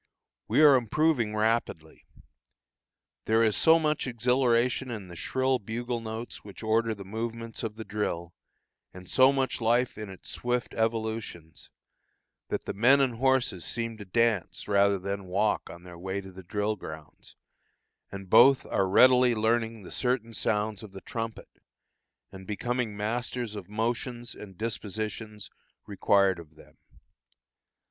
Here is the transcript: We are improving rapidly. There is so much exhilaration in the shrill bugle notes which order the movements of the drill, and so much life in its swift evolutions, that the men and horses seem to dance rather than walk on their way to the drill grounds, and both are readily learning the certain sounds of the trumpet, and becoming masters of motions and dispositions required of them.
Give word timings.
We 0.47 0.63
are 0.63 0.77
improving 0.77 1.35
rapidly. 1.35 2.07
There 3.25 3.43
is 3.43 3.55
so 3.55 3.77
much 3.77 4.07
exhilaration 4.07 4.89
in 4.89 5.09
the 5.09 5.15
shrill 5.15 5.59
bugle 5.59 5.99
notes 6.01 6.43
which 6.43 6.63
order 6.63 6.95
the 6.95 7.05
movements 7.05 7.61
of 7.61 7.75
the 7.75 7.83
drill, 7.85 8.33
and 8.95 9.07
so 9.07 9.31
much 9.31 9.61
life 9.61 9.99
in 9.99 10.09
its 10.09 10.27
swift 10.31 10.73
evolutions, 10.73 11.69
that 12.49 12.65
the 12.65 12.73
men 12.73 12.99
and 12.99 13.17
horses 13.17 13.63
seem 13.63 13.95
to 13.97 14.03
dance 14.05 14.67
rather 14.67 14.97
than 14.97 15.25
walk 15.25 15.69
on 15.69 15.83
their 15.83 15.99
way 15.99 16.19
to 16.19 16.31
the 16.31 16.41
drill 16.41 16.75
grounds, 16.75 17.35
and 18.11 18.27
both 18.27 18.65
are 18.65 18.89
readily 18.89 19.35
learning 19.35 19.83
the 19.83 19.91
certain 19.91 20.33
sounds 20.33 20.81
of 20.81 20.93
the 20.93 21.01
trumpet, 21.01 21.59
and 22.31 22.47
becoming 22.47 22.97
masters 22.97 23.55
of 23.55 23.69
motions 23.69 24.33
and 24.33 24.57
dispositions 24.57 25.51
required 25.85 26.39
of 26.39 26.55
them. 26.55 26.75